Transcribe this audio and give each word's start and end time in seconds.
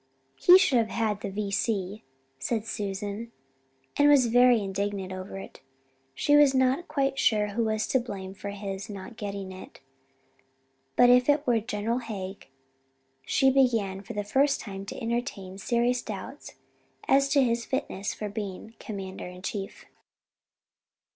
"He 0.35 0.57
should 0.57 0.79
have 0.79 0.87
had 0.89 1.21
the 1.21 1.29
V.C.," 1.29 2.03
said 2.39 2.65
Susan, 2.65 3.31
and 3.95 4.09
was 4.09 4.25
very 4.25 4.59
indignant 4.63 5.13
over 5.13 5.37
it. 5.37 5.61
She 6.15 6.35
was 6.35 6.55
not 6.55 6.87
quite 6.87 7.19
sure 7.19 7.49
who 7.49 7.65
was 7.65 7.85
to 7.89 7.99
blame 7.99 8.33
for 8.33 8.49
his 8.49 8.89
not 8.89 9.15
getting 9.15 9.51
it, 9.51 9.79
but 10.95 11.11
if 11.11 11.29
it 11.29 11.45
were 11.45 11.59
General 11.59 11.99
Haig 11.99 12.47
she 13.27 13.51
began 13.51 14.01
for 14.01 14.13
the 14.13 14.23
first 14.23 14.59
time 14.59 14.87
to 14.87 14.99
entertain 14.99 15.59
serious 15.59 16.01
doubts 16.01 16.55
as 17.07 17.29
to 17.29 17.43
his 17.43 17.63
fitness 17.65 18.11
for 18.11 18.27
being 18.27 18.73
Commander 18.79 19.27
in 19.27 19.43
Chief. 19.43 19.85